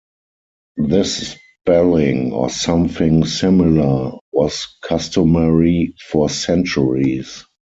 This 0.77 1.37
spelling, 1.63 2.31
or 2.33 2.49
something 2.49 3.23
similar, 3.23 4.13
was 4.33 4.65
customary 4.83 5.93
for 6.09 6.27
centuries. 6.27 7.45